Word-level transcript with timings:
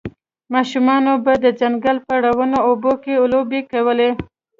ماشومانو 0.53 1.13
به 1.23 1.33
د 1.45 1.45
ځنګل 1.61 1.97
په 2.07 2.13
روڼو 2.25 2.59
اوبو 2.69 2.93
کې 3.03 3.13
لوبې 3.33 3.61
کولې 3.71 4.09